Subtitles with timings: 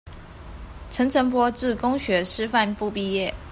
[0.89, 3.31] 陳澄波自公學師範部畢業